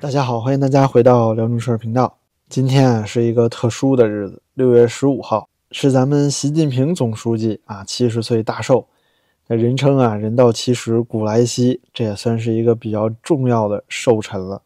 [0.00, 2.16] 大家好，欢迎大家回到辽宁事儿频道。
[2.48, 8.86] 今天啊是一个特殊的日子，六月十五号是咱们习近平总书记啊七十岁大寿。
[9.48, 14.62] 那人称啊人到七十古来稀，这也算是一个比较重要的寿辰了。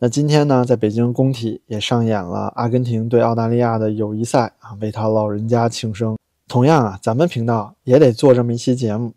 [0.00, 6.18] 那今天呢，在北京工体也上演了阿根廷对澳大利亚的友谊赛啊，为他老人家庆生。
[6.48, 9.12] 同样啊，咱们频道也得做这么一期节目。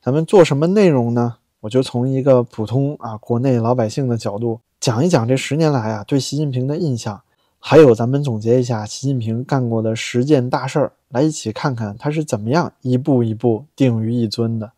[0.00, 1.38] 咱们做什么内容呢？
[1.62, 4.60] 我就从一个普通啊国内老百姓的角度。
[4.80, 7.20] 讲一讲这十年来啊对习近平的印象，
[7.58, 14.70] 还有咱们总结一下习近平干过的十件大事儿，来一起看看他是怎么样一步一步定于一尊的。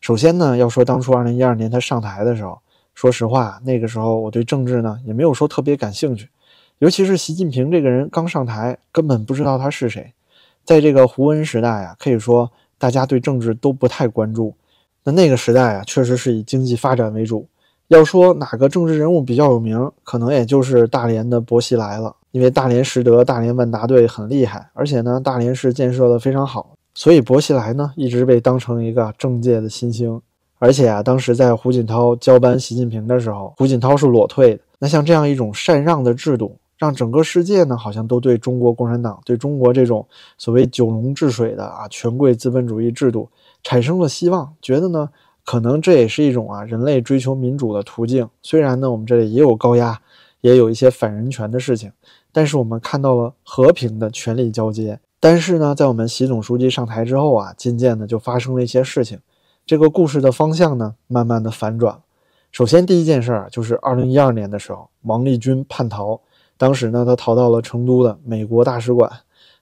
[0.00, 2.58] 首先呢，要说当初二零一二年他上台的时候，
[2.94, 6.28] 说实话，那个时候我对政治呢也没有说特别感兴趣，
[6.78, 10.12] 尤其是习近平这个人刚上台，根本不知道他是谁。
[10.64, 14.56] 在这个胡温时代啊，可以说大家对政治都不太关注。
[15.04, 17.46] 那那个时代啊，确实是以经济发展为主。
[17.88, 22.14] 要说哪个政治人物比较有名，可能也就是大连的薄熙来了。
[22.30, 30.20] 因为大连实德、大连万达队很厉害，而且呢，大连市建设的非常好，所以薄熙来呢一直被当成一个政界的新星。
[30.58, 34.60] 而且啊，当时在胡锦涛交班习近平的时候，胡锦涛是裸退的。
[34.78, 43.30] 那像这样一种禅让的制度，让整个世界呢好像都对中国共产党、对中国这种所谓九龙治水的啊权贵资本主义制度
[43.62, 45.08] 产生了希望，觉得呢。
[45.48, 48.28] 可能这也是一种啊人类追求民主的途径。
[48.42, 49.98] 虽然呢，我们这里也有高压，
[50.42, 51.90] 也有一些反人权的事情，
[52.30, 55.00] 但是我们看到了和平的权力交接。
[55.18, 59.20] 但是呢，在我们习总书记上台之后啊，渐渐的就发生了一些事情，
[59.64, 61.98] 这个故事的方向呢，慢慢的反转。
[62.52, 66.20] 首先第一件事儿就是二零一二年的时候，王立军叛逃，
[66.58, 69.10] 当时呢，他逃到了成都的美国大使馆，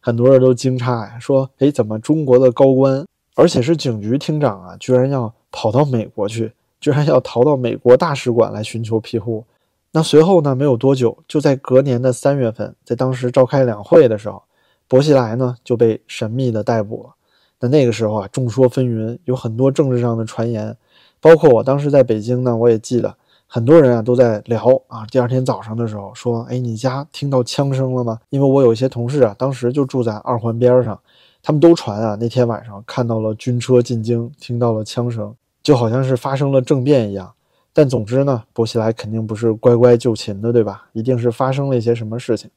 [0.00, 9.44] 很多人都惊诧呀，说：“哎，怎么中国的高官，而且是警局厅长啊，居然要？”跑到美国去，居然要逃到美国大使馆来寻求庇护。
[9.92, 10.54] 那随后呢？
[10.54, 14.42] 没有多久，就在隔年的三月份，在当时召开两会的时候，
[14.86, 17.14] 薄熙来呢就被神秘的逮捕了。
[17.60, 20.76] 那那个时候啊，众说纷纭，有很多政治上的传言。
[21.18, 25.06] 包括我当时在北京呢，我也记得很多人啊都在聊啊。
[25.10, 31.00] 第二天早上的时候说：“哎，你家听到枪声了吗？”因为我有一些同事啊，当时就住在二环边上，
[31.46, 35.32] 他们都传啊，那天晚上看到了军车进京，听到了枪声。
[35.62, 37.32] 就好像是发生了政变一样，
[37.72, 40.88] 但总之呢，薄熙来肯定不是乖乖就擒的，对吧？
[40.92, 42.50] 一定是发生了一些什么事情。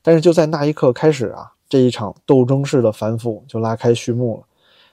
[0.00, 4.44] 但是就在那一刻开始啊，这一场斗争式的反腐就拉开序幕了。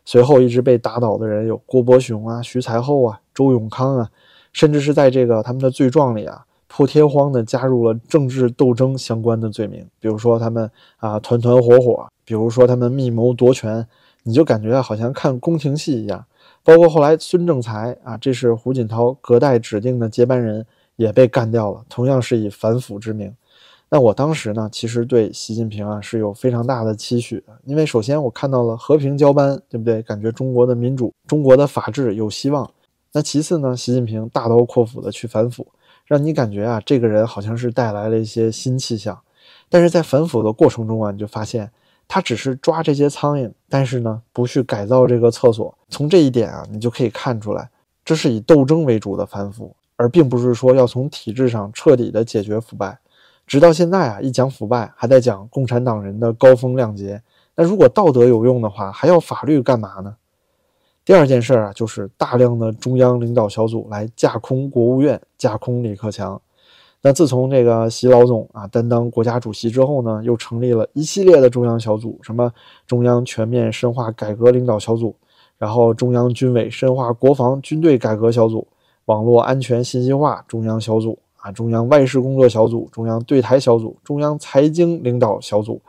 [0.03, 4.09] 随后一直被打倒的人有郭伯雄啊、徐才厚啊、周永康啊，
[4.51, 13.87] 甚至是在这个他们的罪状里啊，破天荒的加入了政治斗争相关的罪名，比如说他们啊团团伙伙，比如说他们密谋夺权，
[14.23, 16.25] 你就感觉好像看宫廷戏一样。
[16.61, 20.65] 包括后来孙政才啊，这是胡锦涛隔代指定的接班人，
[20.97, 23.33] 也被干掉了，同样是以反腐之名。
[23.87, 30.01] 那我当时呢，其实对习近平啊是有非常大的期许的，因为首先我看到了和平交班，对不对？
[30.01, 32.69] 感觉中国的民主、中国的法治有希望。
[33.13, 35.65] 那其次呢，习近平大刀阔斧的去反腐，
[36.05, 39.17] 让你感觉啊，这个人好像是带来了一些新气象。
[39.69, 41.71] 但是在反腐的过程中啊，你就发现。
[42.07, 45.77] 他只是抓这些苍蝇，但是呢，不去改造这个厕所。
[45.89, 47.69] 从这一点啊，你就可以看出来，
[48.05, 52.97] 这是以斗争为主的反腐，而并不是说要从体制上彻底的解决腐败。
[53.45, 57.21] 直到现在啊，一讲腐败，还在讲共产党人的高风亮节。
[57.55, 60.15] 那如果道德有用的话，还要法律干嘛呢？
[61.03, 66.41] 第二件事啊，就是大量的中央领导小组来架空国务院，架空李克强。
[67.03, 72.51] 那自从这个习老总啊担当国家主席之后呢，又成立了一系列的中央小组，什么
[72.85, 75.15] 中央全面深化改革领导小组，
[75.57, 78.67] 然后中央军委深化国防军队改革小组，
[79.05, 85.79] 网络安全信息化中央小组啊，中央外事工作小组，中央对台小组，中央财经领导小组，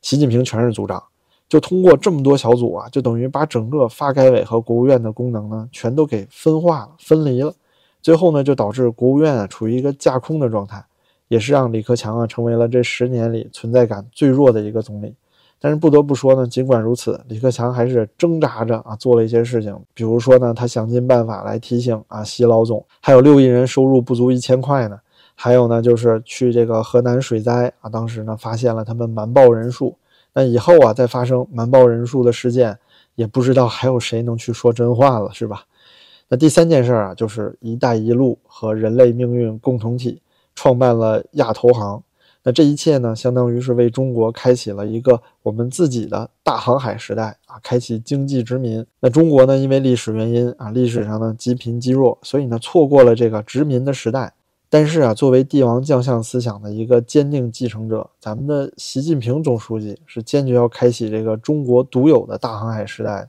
[0.00, 1.00] 习近平全是组长，
[1.46, 7.54] 就通过这么多小组啊，就等于把整个发改委和国务院的功能呢，全都给分化了、分离了。
[8.00, 10.84] 最后呢，就导致国务院啊处于一个架空的状态，
[11.28, 15.14] 也是让李克强啊成为了这十年里存在感最弱的一个总理。
[15.60, 25.00] 但是不得不说呢，尽管如此，李克强还是挣扎着啊做了一些事情，比如说呢，他想尽办法来提醒啊习老总，还有六亿人收入不足一千块呢，
[25.34, 29.96] 还有呢就是去这个河南水灾啊，当时呢发现了他们瞒报人数，
[30.32, 32.78] 那以后啊再发生瞒报人数的事件，
[33.16, 35.64] 也不知道还有谁能去说真话了，是吧？
[36.28, 40.20] 那第三件事啊，就是“一带一路”和人类命运共同体
[40.54, 42.02] 创办了亚投行。
[42.42, 48.84] 那这一切呢，相当于是为中国开启了一个我们自己的大航海时代啊，开启经济殖民。
[49.00, 54.32] 那中国呢，因为历史原因啊，历史上呢积贫积弱，所以呢错过了这个殖民的时代。
[54.70, 63.28] 但是啊，作为帝王将相思想的一个坚定继承者，咱们的习近平总书记是坚决要开启这个中国独有的大航海时代。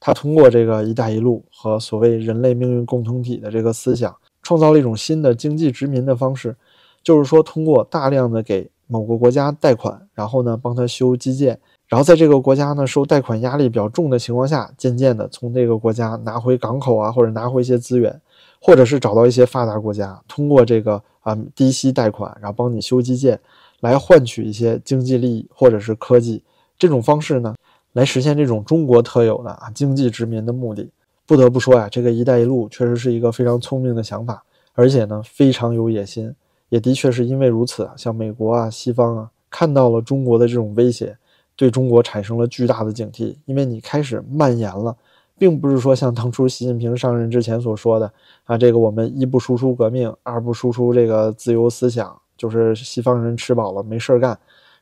[0.00, 6.56] 他通过这个“一带一路”和所谓人类命运共同体的这个思想，创造了一种新的经济殖民的方式，
[7.02, 11.58] 就是说通过大量的给某个国家贷款，然后呢帮他修基建，
[11.88, 18.20] 然后在这个国家呢受贷款压力比较重的情况下，渐渐的从这个国家拿回港口啊，或者拿回一些资源，
[18.60, 23.38] 或者是找到一些发达国家，通过这个啊低息贷款，然后帮你修基建，
[23.80, 26.42] 来换取一些经济利益或者是科技，
[26.78, 27.54] 这种方式呢。
[27.92, 30.88] 来实现这种中国特有的啊经济殖民的目的，
[31.26, 34.42] 不得不说呀，这个“一带一路”确实是一个非常聪明的想法，
[34.74, 36.34] 而且呢非常有野心。
[36.68, 41.16] 也的确是因为如此啊，像美国啊、西方啊，看到了中国的这种威胁，
[41.56, 43.34] 对中国产生了巨大的警惕。
[43.46, 44.94] 因为你开始蔓延了，
[45.38, 48.12] 并不是说像当初习近平上任之前所说的
[48.44, 54.38] 啊，这个我们一不输出革命，二不输出这个自由思想，就是西方人吃饱了没事干。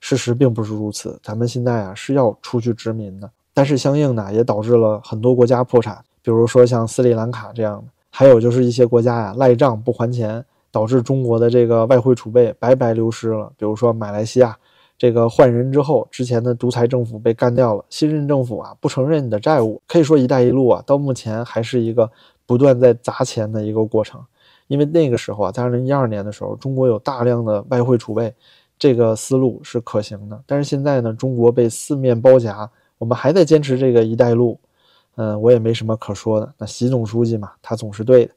[0.08, 13.50] 事实并不是如此，咱们现在啊是要出去殖民的，但是相应的也导致了很多国家破产，比如说像斯里兰卡这样的，还有就是一些国家呀赖账不还钱，导致中国的这个外汇储备白白流失了。
[13.58, 14.56] 比如说马来西亚，
[14.96, 22.08] 这个换人之后，之前的独裁政府被干掉了，新任政府啊不承认你的债务，可以说“一带一路”啊到目前还是一个
[22.46, 24.24] 不断在砸钱的一个过程，
[24.68, 28.32] 因为那个时候啊，在二零一二年的时候，中国有大量的外汇储备。
[28.78, 34.58] 这个思路是可行的，但是现在呢，中国被四面包夹，我们还在坚持这个“一带一路”，
[35.16, 36.52] 嗯，我也没什么可说的。
[36.58, 38.32] 那习总书记嘛，他总是对的。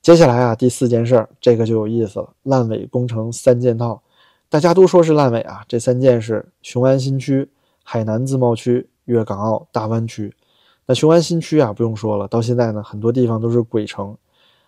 [0.00, 4.00] 接下来啊，第四件事儿，这个就有意思了，烂尾工程三件套，
[4.48, 5.64] 大家都说是烂尾啊。
[5.66, 7.48] 这三件是雄安新区、
[7.82, 10.32] 海南自贸区、粤港澳大湾区。
[10.86, 14.16] 那雄安新区啊，不用说了，到现在呢，很多地方都是鬼城。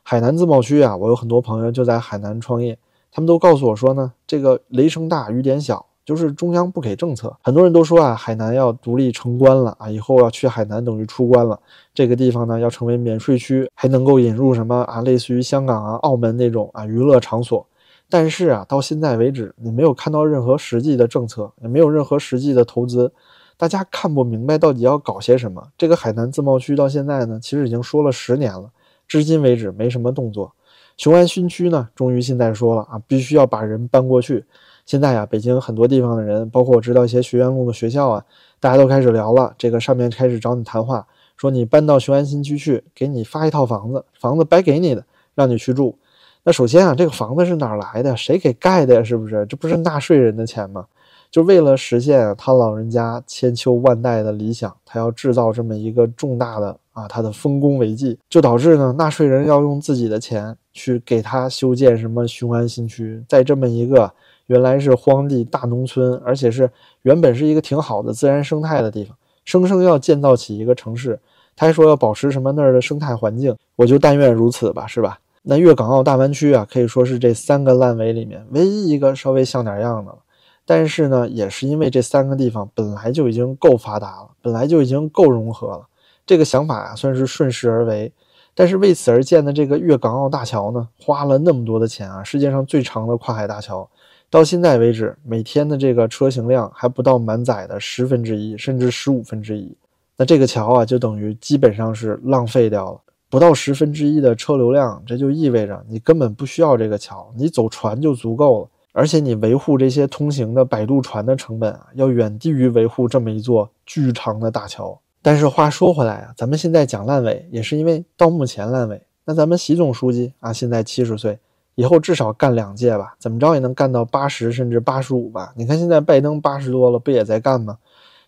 [0.02, 2.76] 海南自贸区啊，我有很多朋友就在海南创业。
[3.14, 7.36] 他们都告诉我说呢，这个雷声大雨点小，就是中央不给政策。
[7.44, 11.60] 很多人都说啊，海南要独立成关了啊，以后要去海南等于出关了。
[11.94, 17.64] 这个地方呢要成为免税区，还能够引入什么啊，类似于香港啊、澳门那种啊娱乐场所。
[18.10, 23.12] 但是啊，到现在为止，你没有看到任何实际的政策，也没有任何实际的投资，
[23.56, 25.68] 大家看不明白到底要搞些什么。
[25.78, 28.70] 这个海南自贸区到现在呢，其实已经说了十年了，
[29.06, 30.52] 至今为止没什么动作。
[30.96, 34.44] 雄安新区呢，终于现在说了啊，必须要把人搬过去。
[34.86, 38.24] 现在呀，北京很多地方的人，包括我知道一些学院路的学校啊，
[38.60, 39.54] 大家都开始聊了。
[39.58, 41.06] 这个上面开始找你谈话，
[41.36, 45.04] 说你搬到雄安新区去，给你发一套房子，房子白给你的，
[45.34, 45.98] 让你去住。
[46.44, 48.16] 那首先啊，这个房子是哪来的？
[48.16, 49.02] 谁给盖的呀？
[49.02, 49.46] 是不是？
[49.46, 50.86] 这不是纳税人的钱吗？
[51.30, 60.56] 就为了实现他老人家千秋万代的理想，他要制造这么一个重大的啊，他的丰功伟绩，就导致呢，纳税人要用自己的钱。
[60.76, 64.12] 去给他修建什么雄安新区，在这么一个
[64.46, 66.68] 原来是荒地大农村，而且是
[67.02, 71.16] 原本是一个挺好的自然生态的地方，生生要建造起一个城市，
[71.54, 75.20] 他还说要保持什么那儿的生态环境，我就但愿如此吧，是吧？
[75.44, 80.18] 那粤港澳大湾区啊，可以说是这三个烂尾里面唯一一个稍微像点样的了。
[80.66, 85.86] 但是呢，也是因为这三个地方本来就已经够发达了，本来就已经够融合了，
[86.26, 88.12] 这个想法啊，算是顺势而为。
[88.56, 92.22] 但是为此而建的这个粤港澳大桥呢，花了那么多的钱啊！
[92.22, 93.90] 世界上最长的跨海大桥，
[94.30, 99.76] 到现在为止，每天的这个车行量还不到满载的十分之一，甚至十五分之一。
[100.16, 108.68] 那这个桥啊，就等于基本上是浪费掉了，不到十分之一的车流量，这就意味着你根本不需要这个桥，你走船就足够了。
[108.92, 114.96] 而且你维护这些通行的摆渡船的成本啊，要远低于维护这么一座巨长的大桥。
[115.24, 119.00] 但是话说回来啊，咱们现在讲烂尾，也是因为到目前烂尾。
[119.24, 121.38] 那咱们习总书记啊，现在七十岁，
[121.76, 125.54] 以后至少干两届吧，怎么着也能干到八十甚至八十五吧？
[125.56, 127.78] 你看现在拜登八十多了，不也在干吗？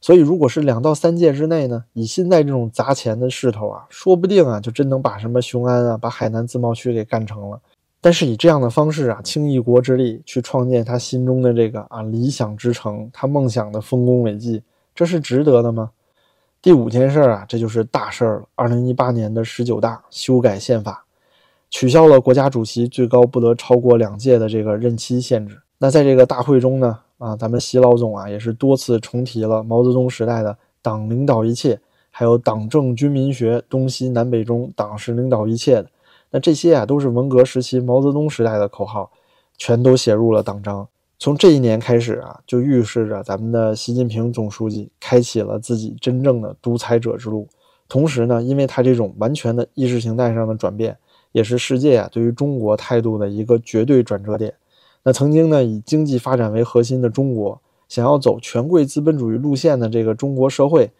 [0.00, 7.60] 所以如果是两到三届之内呢，以现在这种砸钱的势头啊，说不定啊，就真能把什么雄安啊，把海南自贸区给干成了。
[8.00, 14.62] 但是以这样的方式啊，倾一国之力去创建他心中的这个啊理想之城，他梦想的丰功伟绩，
[14.94, 15.90] 这是值得的吗？
[16.66, 18.46] 第五件事啊，这就是大事儿了。
[18.56, 21.04] 二零一八年的十九大修改宪法，
[21.70, 25.60] 取消了国家主席最高不得超过两届的这个任期限制。
[25.78, 31.78] 那在这个大会中呢，啊，咱们习老总啊也是多次重提了毛泽东时代的“党领导一切”，
[32.10, 35.88] 还有“党政军民学，东西南北中，党是领导一切的”。
[36.32, 39.12] 那这些啊都是文革时期毛泽东时代的口号，
[39.56, 40.88] 全都写入了党章。
[41.18, 47.48] 从这一年开始啊，就预示着咱们的习近平总书记开启了自己真正的独裁者之路。
[47.88, 50.98] 同时呢，因为他这种完全的意识形态上的转变，
[51.32, 54.54] 也是世界啊对于中国态度的一个绝对转折点。
[55.04, 60.90] 那曾经呢以经济发展为核心的中国，想要走权贵资本主义路线的这个中国社会，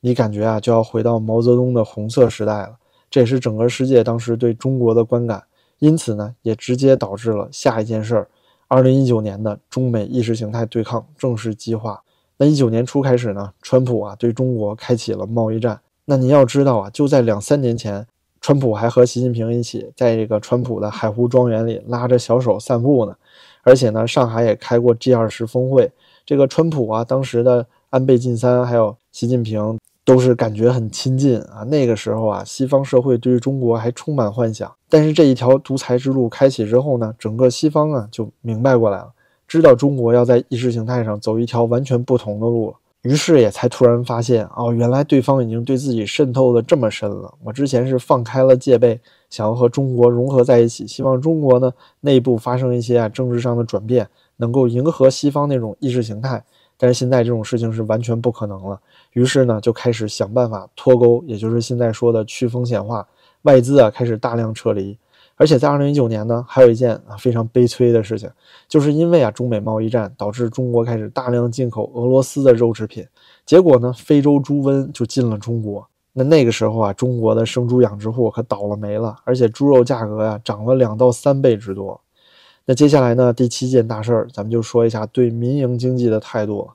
[0.00, 2.76] 你感觉啊就要回到毛泽东的红色时代了。
[3.10, 5.44] 这也是整个世界当时对中国的观感。
[5.80, 8.28] 因此呢，也直接导致了下一件事儿：
[8.68, 12.02] 二零一九年的中美意识形态对抗正式激化。
[12.38, 15.80] 那一九年初开始呢，川普啊对中国开启了贸易战。
[16.04, 18.06] 那你要知道啊，就在两三年前，
[18.40, 23.16] 川普还和习近平一起在这个川普的海湖庄园里拉着小手散步呢。
[23.62, 25.90] 而且呢，上海也开过 G 二十峰会。
[26.24, 29.78] 这个川普啊，当时的安倍晋三还有习近平。
[30.06, 31.64] 都是感觉很亲近啊！
[31.64, 34.72] 那个时候啊，西方社会对于中国还充满幻想。
[34.88, 39.12] 但是这一条独裁之路开启之后呢，整个西方啊就明白过来了，
[39.48, 42.72] 知道中国要在意识形态上走一条完全不同的路。
[43.02, 47.34] 于是也才突然发现，哦，原来对方已经对自己渗透的这么深了。
[47.42, 51.72] 我之前是放开了戒备，想要和中国融合在一起，希望中国呢
[52.02, 56.44] 内部发生一些啊政治上的转变，能够迎合西方那种意识形态。
[56.78, 58.80] 但是现在这种事情是完全不可能了。
[59.12, 63.06] 于是呢，就开始想办法脱钩，也就是现在说的去风险化，
[63.42, 64.98] 外资啊开始大量撤离。
[65.38, 68.30] 而且在二零一九年呢，还有一件啊非常悲催的事情，
[68.68, 73.06] 就是因为啊中美贸易战导致中国开始大量进口俄罗斯的肉制品，
[73.44, 75.86] 结果呢非洲猪瘟就进了中国。
[76.14, 82.00] 那那个时候啊，中国的生猪养殖户可倒了霉了，而且猪肉价格呀涨了两到三倍之多。
[82.68, 86.68] 那接下来呢，第七件大事儿，咱们就说一下对民营经济的态度。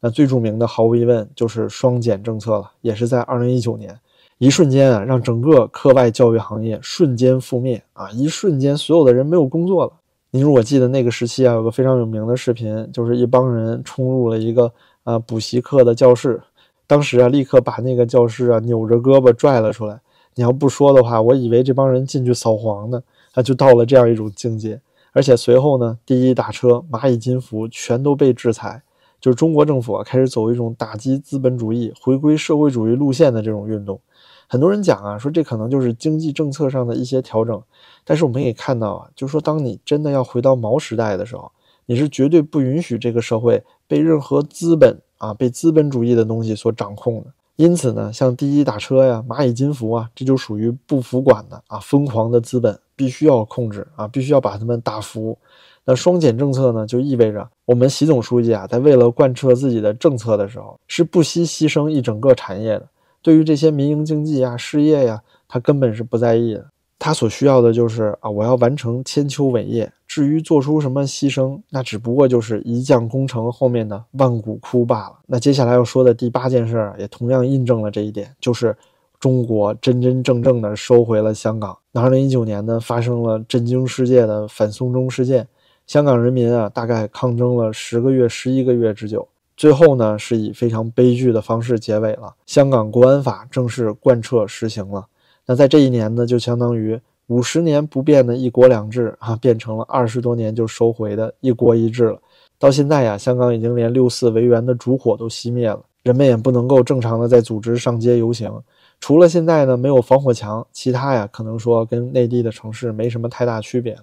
[0.00, 3.98] 那最著名的，毫无疑问就是双减政策了，也是在二零一九年，
[4.36, 8.10] 一瞬间啊，让整个课外教育行业瞬间覆灭啊！
[8.10, 9.92] 一瞬间，所有的人没有工作了。
[10.30, 14.70] 您如果记得那个时期啊，有个非常有名的视频，就是一帮人冲入了一个
[15.02, 16.42] 啊补习课的教室，
[16.86, 19.98] 当时啊，立刻把那个教师啊扭着胳膊拽了出来。
[20.34, 23.02] 你要不说的话，我以为这帮人进去扫黄呢，
[23.32, 24.78] 啊，就到了这样一种境界。
[25.12, 28.82] 而且随后呢，滴滴打车、蚂蚁金服全都被制裁。
[29.20, 34.00] 就是中国政府啊，开始走一种打击资本主义、回归社会主义路线的这种运动。
[34.46, 37.60] 很多人讲啊，说这可能就是经济政策上的一些调整。
[38.04, 41.50] 但是我们可以看到啊，就是说，当你真的要回到毛时代的时候，
[41.86, 47.32] 你是绝对不允许这个社会被任何资本啊、被资本主义的东西所掌控的。
[47.58, 55.36] 因此呢，像滴滴打车呀、蚂蚁金服啊，这就属于不服管的啊，疯狂的资本必须要控制啊，必须要把他们打服。
[55.84, 62.88] 那双减政策呢，就意味着我们习总书记啊，在为了贯彻自己的政策的时候，是不惜牺牲一整个产业的。
[63.20, 66.64] 对于这些民营经济呀、事业呀，他根本是不在意的。
[66.98, 69.92] 他所需要的就是啊，我要完成千秋伟业。
[70.06, 75.18] 至于做出什么牺牲，那只不过就是一将功成后面的万骨枯罢了。
[75.26, 78.74] 那接下来要说的第八件事，也同样印证了这一点，就是
[79.20, 81.76] 中国真真正正的收回了香港。
[81.92, 85.46] 那二零一九年呢，发生了震惊世界的反送中事件。
[85.86, 92.34] 香港人民啊，大概抗争了十个月、十一个月之久，最后呢，是以非常悲剧的方式结尾了。
[92.46, 95.06] 香港国安法正式贯彻实行了。
[95.50, 102.18] 那在这一年呢，就相当于五十年不变的一国两制啊，变成了二十多年就收回的一国一制了。
[102.58, 108.52] 到现在呀，香港已经连六四维园的烛火都熄灭了，人们也不能够正常的在组织上街游行。
[109.00, 114.02] 除了现在呢没有防火墙，其他呀，可能说跟内地的城市没什么太大区别了。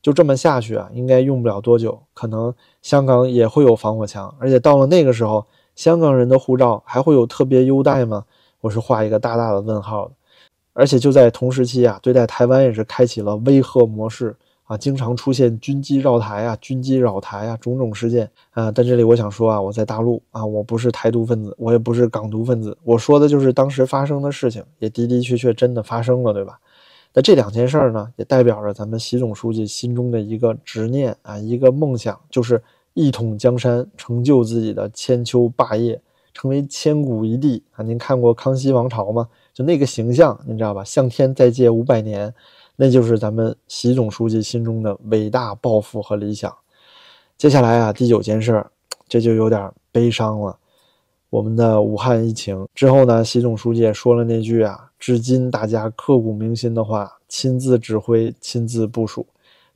[0.00, 8.24] 就这么下去啊，应该用不了多久，可能香港也会有防火墙，而且到了那个时候，香港人的护照还会有特别优待吗？
[8.60, 10.12] 我是画一个大大的问号的。
[10.74, 18.70] 而且就在同时期啊，对待台湾也是开启了威吓模式啊，经常出现军机绕台啊、军机扰台啊种种事件啊。
[18.70, 26.58] 但这里我想说啊，我在大陆啊，我不是台独分子，我也不是港独分子，我说的就是当时发生的事情，也的的确确真的发生了，对吧？
[27.12, 32.60] 那这两件事儿呢，也代表着咱们习总书记心中的一个执念啊，一个梦想，就是
[32.94, 36.00] 一统江山，成就自己的千秋霸业，
[36.34, 37.82] 成为千古一帝啊！
[37.82, 39.28] 您看过康熙王朝吗？
[39.54, 40.82] 就那个形象，您知道吧？
[40.82, 42.34] 向天再借五百年，
[42.74, 46.52] 那就是咱们习总书记心中的伟大抱负和理想。
[47.38, 48.70] 接下来啊，第九件事儿，
[49.08, 50.58] 这就有点悲伤了。
[51.30, 54.90] 我们的武汉疫情之后呢，习总书记说了那句啊。
[54.98, 59.26] 至今大家刻骨铭心的话，亲自指挥、亲自部署，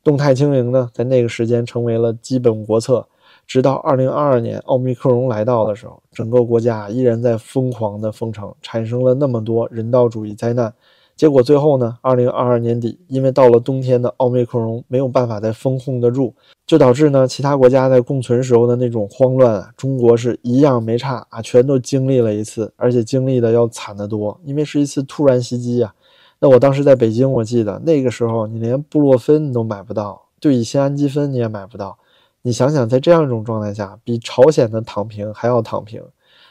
[0.03, 3.07] 动态清零呢，在那个时间成为了基本国策。
[3.49, 10.73] 直到二零二二年奥密克戎来到的时候，整个国家依然在疯狂的封城，产生了那么多人道主义灾难。
[11.17, 11.99] 结果最后呢？
[12.01, 16.33] 二零二二年底，因为到了冬天的奥密克戎没有办法再封控得住，
[16.65, 25.93] 就导致呢其他国家在共存时候的那种慌乱啊，中国是一样没差啊，全都经历了一次，而且经历的要惨得多，因为是一次突然袭击啊。
[26.39, 31.99] 那我当时在北京，我记得那个时候你连布洛芬你都买不到，对乙酰氨基酚你也买不到。
[32.43, 36.03] 你想想，在这样一种状态下，比朝鲜的躺平还要躺平。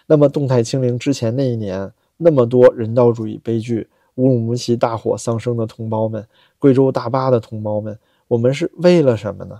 [0.05, 6.25] 那么动态清零之前那一年，那么多人道主义悲剧，乌鲁木齐大火丧生的同胞们，
[6.59, 9.59] 贵州大巴的同胞们，我们是为了什么呢？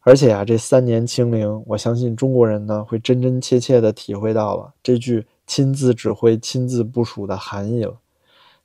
[0.00, 7.94] 而且啊，这三年清零，我相信中国人呢会真真切切地体会到了这句亲自指挥、亲自部署的含义了。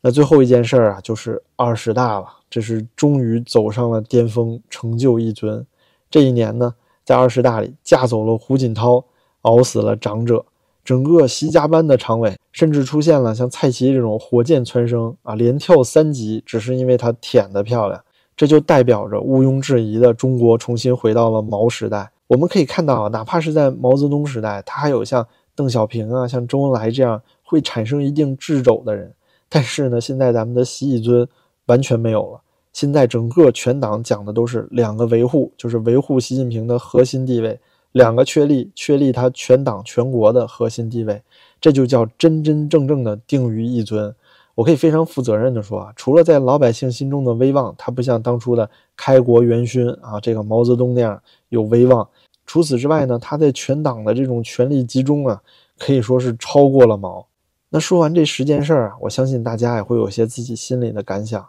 [0.01, 5.65] 那最后一件事儿啊，就是二十大了，这是终于走上了巅峰，成就一尊。
[6.09, 6.73] 这一年呢，
[7.03, 9.03] 在二十大里架走了胡锦涛，
[9.41, 10.45] 熬死了长者，
[10.83, 18.01] 整个习家班的常委甚至出现了像蔡奇这种火箭蹿升啊，连跳三级，只是因为他舔得漂亮。
[18.35, 22.11] 这就代表着毋庸置疑的中国重新回到了毛时代。
[22.27, 29.13] 我们可以看到啊，哪怕是在毛泽东时代，他还有像邓小平啊、像周恩来这样会产生一定掣肘的人。
[29.49, 31.27] 但是呢，现在咱们的习以尊
[31.67, 32.41] 完全没有了。
[32.73, 37.55] 现在整个全党讲的都是两个维护，就是维护习近平的核心地位；
[37.91, 41.21] 两个确立，确立他全党全国的核心地位。
[41.61, 44.13] 这就叫真真正正的定于一尊。
[44.55, 52.07] 我可以非常负责任的说啊，除了在老百姓心中的威望，他不像当初的开国元勋啊，这个毛泽东那样有威望。
[52.45, 55.41] 除此之外呢，他在全党的这种权力集中啊，
[55.79, 57.25] 可以说是超过了毛。
[57.69, 61.47] 那说完这十件事儿啊，我相信大家也会有些自己心里的感想，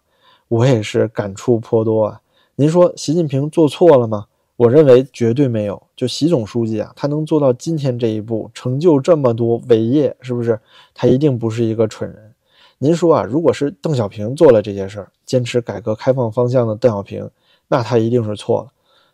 [0.49, 2.21] 我也是感触颇多啊。
[2.57, 4.27] 您说习近平做错了吗？
[4.57, 5.83] 我认为绝对没有。
[5.97, 10.59] 就习总书记啊，他能做到今天这一步，成就这么多伟业，是不是？
[10.95, 12.33] 他一定不是一个蠢人。
[12.79, 17.29] 您说啊，如果是邓小平做了这些事儿，坚持改革开放方向的邓小平，
[17.67, 18.69] 那他一定是错了。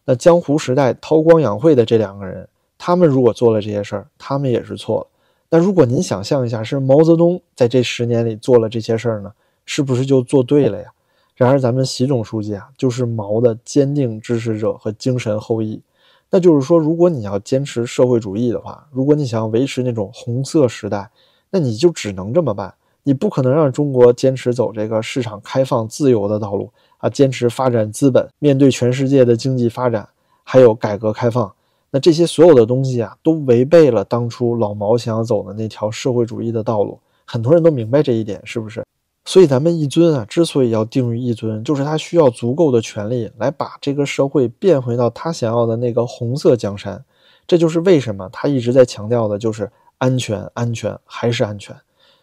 [0.05, 5.07] 那江湖时代韬光养晦的这两个人，他们如果做了这些事儿，他们也是错了。
[5.51, 9.33] 那如果您想象一下，是毛泽东在这十年里做了这些事儿呢，
[9.65, 10.93] 是不是就做对了呀？
[11.41, 15.81] 然而咱们习总书记啊，就是毛的坚定支持者和精神后裔。
[16.29, 21.11] 那就是说，如果你要坚持社会主义的话，如果你想要维持那种红色时代，
[21.49, 22.75] 那你就只能这么办。
[23.05, 30.07] 你不可能让中国坚持走这个市场开放自由的道路啊，坚持发展资本，面对全世界的经济发展，
[30.45, 31.51] 还有改革开放。
[31.91, 36.99] 那这些所有的东西啊，都违背了当初老毛想要走的那条社会主义的道路。
[37.25, 38.85] 很多人都明白这一点，是不是？
[39.31, 47.05] 所以咱们一尊啊，之所以要定于一尊，就是他需要足够的权力来把这个社会变回到他想要的那个红色江山。
[47.47, 51.77] 这就是为什么他一直在强调的，就是安全、安全还是安全。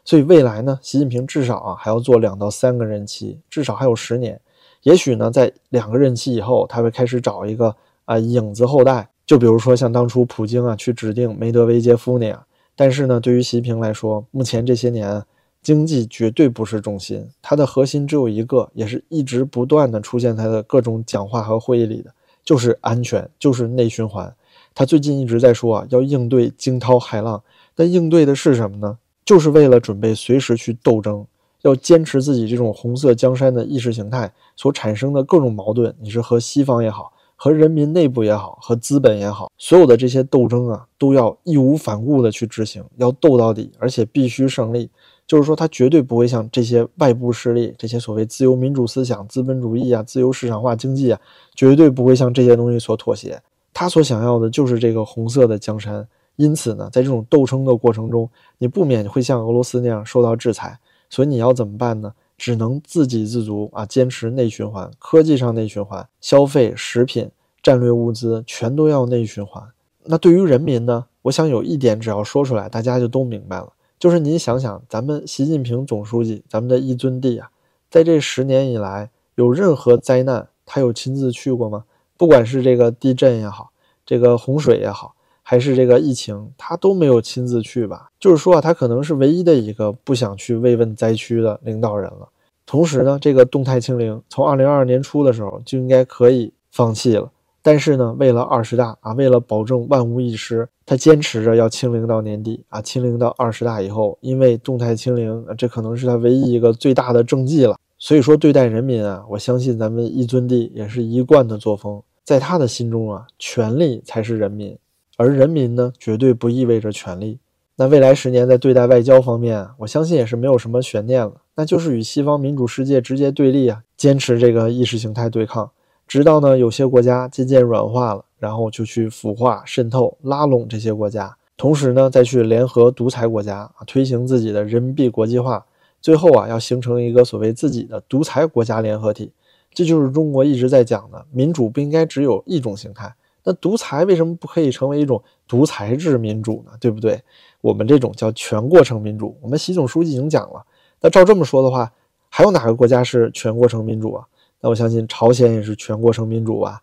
[0.03, 4.37] 所以未来呢，习近平至少啊还要做两到三个任期，至少还有十年。
[4.83, 9.07] 也许呢，在两个任期以后，他会开始找一个啊影子后代。
[9.25, 12.43] 就比如说像当初普京啊去指定梅德韦杰夫那样，
[12.75, 15.23] 但是呢，对于习近平来说，目前这些年
[15.67, 24.33] 经济绝对不是重心，它的核心只有一个，也是一直不断的出现他的各种讲话和会议里的，就是安全，就是内循环。
[24.73, 27.43] 他最近一直在说啊，要应对惊涛骇浪，
[27.75, 28.97] 但应对的是什么呢？
[29.25, 31.25] 就是为了准备随时去斗争，
[31.63, 37.11] 要坚持自己这种红色江山的意识形态所产生的各种矛盾，你是和西方也好。
[37.35, 44.89] 和人民内部也好，和资本也好，所有的这些斗争啊，都要义无反顾的去执行，要斗到底，而且必须胜利。
[45.27, 51.19] 就是说，他绝对不会像这些外部势力、这些所谓自由民主思想、资本主义啊、自由市场化经济啊，
[51.53, 53.41] 绝对不会向这些东西所妥协。
[53.73, 56.07] 他所想要的就是这个红色的江山。
[56.37, 60.79] 因此呢，在这种斗争的过程中，你不免会像俄罗斯那样受到制裁。
[61.09, 62.13] 所以你要怎么办呢？
[62.37, 67.29] 只能自给自足啊，坚持内循环，科技上内循环，消费、食品、
[67.63, 69.63] 战略物资全都要内循环。
[70.03, 71.05] 那对于人民呢？
[71.23, 73.73] 我想有一点，只要说出来，大家就都明白了。
[73.99, 77.49] 就是您想想，咱们习近平总书记，咱们的一尊帝啊，
[77.89, 81.85] 在这十年以来，有任何灾难，他有亲自去过吗？
[82.15, 83.71] 不管是这个地震也好，
[84.05, 85.13] 这个洪水也好。
[85.49, 88.09] 还是这个疫情，他都没有亲自去吧？
[88.19, 92.27] 就是说啊，他可能是唯一的一个不想去慰问灾区的领导人了。
[92.65, 97.31] 同时呢，这个动态清零从二零二二年初的时候就应该可以放弃了。
[97.67, 104.17] 但是呢，为了二十大啊，为了保证万无一失，他坚持着要清零到年底啊，清零到二十大以后。
[104.21, 107.77] 因为动态清零，这可能是他唯一一个最大的政绩了。
[107.99, 114.77] 所以说，对待人民啊，我相信咱们一尊帝也是一贯的作风，在他的心中啊，权力才是人民。
[115.17, 117.37] 而人民呢，绝对不意味着权力。
[117.75, 125.69] 那未来十年在对待外交方面，我相信也是没有什么悬念了，那就是与西方民主世界直接对立啊，坚持这个意识形态对抗，
[126.07, 135.65] 直到呢有些国家渐渐软化了，然后就去腐化、渗透、拉拢这些国家，同时呢再去联合独裁国家啊，推行自己的人民币国际化，
[136.01, 139.31] 最后啊要形成一个所谓自己的独裁国家联合体。
[139.73, 143.13] 这就是中国一直在讲的，民主不应该只有一种形态。
[143.43, 146.71] 那独裁为什么不可以成为一种独裁制民主呢？
[146.79, 147.21] 对不对？
[147.61, 149.37] 我们这种叫全过程民主。
[149.41, 150.65] 我们习总书记已经讲了。
[151.01, 151.91] 那照这么说的话，
[152.29, 154.25] 还有哪个国家是全过程民主啊？
[154.61, 156.81] 那我相信朝鲜也是全过程民主啊。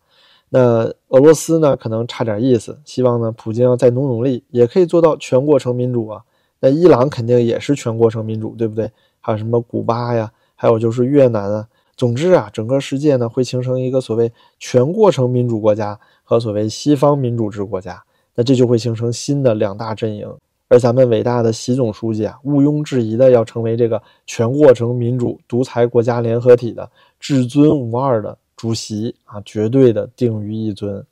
[0.51, 2.79] 那俄罗斯呢，可能差点意思。
[2.85, 6.23] 希望呢，普京要再努努力，也可以做到全过程民主啊。
[6.61, 8.91] 那伊朗肯定也是全过程民主，对不对？
[9.21, 10.31] 还有什么古巴呀？
[10.55, 11.67] 还有就是越南啊。
[11.97, 18.03] 总之啊，整个世界呢会形成一个所谓全过程民主国家和所谓西方民主制国家。
[18.37, 20.33] 那这就会形成新的两大阵营。
[20.69, 26.91] 而咱们伟大的习总书记啊，毋庸置疑的要成为这个全过程民主独裁国家联合体的
[27.25, 28.37] 至尊无二的。
[28.55, 31.05] 主席啊，绝对的定于一尊。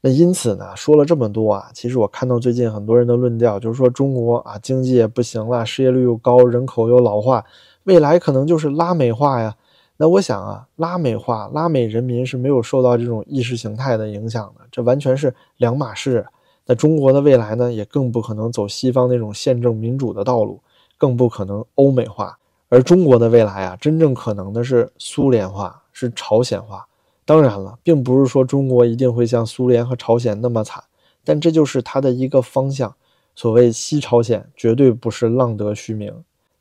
[0.00, 7.44] 那因此呢，说了这么多啊，其实我看到最近很多人的论调，就是说中国啊，经济也不行了，失业率又高，人口又老化，
[7.84, 9.56] 未来可能就是拉美化呀。
[9.98, 16.24] 那我想啊，拉美化、拉美人民是没有受到这种意识形态的影响的，这完全是两码事。
[16.66, 20.60] 那中国的未来呢，也更不可能走西方那种宪政民主的道路，
[20.96, 22.38] 更不可能欧美化。
[22.70, 25.76] 而中国的未来啊，真正可能的是苏联化。
[25.92, 26.86] 是朝鲜化，
[27.26, 30.82] 当然了，并不是说中国一定会像苏联和朝鲜那么惨，
[31.24, 32.94] 但这就是它的一个方向。
[33.36, 36.10] 所谓西朝鲜，绝对不是浪得虚名。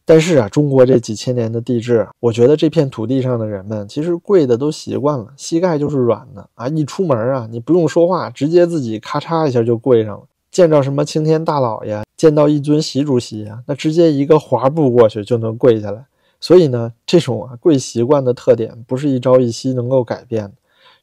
[0.04, 6.68] 但是啊，中国这几千年的地质，我觉得这片土地上的人们其实跪的都习惯了，膝盖就是软的啊。
[6.68, 10.24] 一出门啊，你不用说话，直接自己咔嚓一下就跪上了。
[10.52, 16.06] 见着什么青天大老爷，见到一尊习主席啊，那直接一个滑步过去就能跪下来。
[16.40, 20.52] 所以呢，这种啊贵习惯的特点不是一朝一夕能够改变的。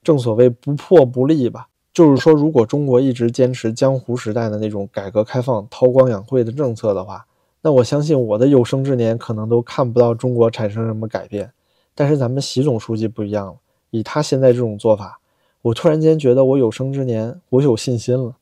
[0.02, 1.68] 正所谓不破不立吧。
[1.92, 7.24] 就是说，如果中国一直坚持江湖时代的那种改革开放、韬光养晦的政策的话，
[7.62, 11.50] 那我相信我的有生之年可能都看不到中国产生什么改变。
[11.94, 13.54] 但是咱们习总书记不一样了，
[13.90, 15.18] 以他现在这种做法，
[15.62, 18.34] 我突然间觉得我有生之年我有信心了。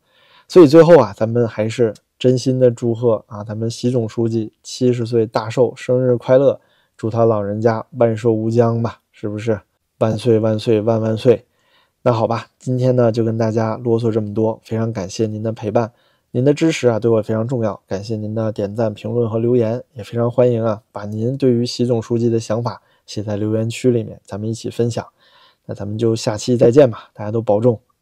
[0.48, 6.60] 所以最后啊，咱们还是真心的祝贺啊，咱们习总书记七十岁大寿，生日快乐！
[6.96, 9.60] 祝他老人家万寿无疆吧，是不是？
[9.98, 11.44] 万岁万岁万万岁！
[12.02, 15.90] 那好吧，今天呢就跟大家啰嗦这么多，非常感谢您的陪伴，
[16.30, 25.04] 您的支持啊对我非常重要，感谢您的点赞、评论和留言，也非常欢迎啊把您对于习总书记的想法写在留言区里面，咱们一起分享。
[25.66, 27.80] 那咱们就下期再见吧，大家都保重。